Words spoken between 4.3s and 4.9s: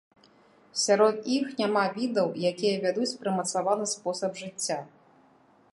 жыцця.